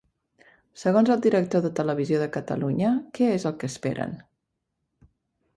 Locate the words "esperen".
3.75-4.21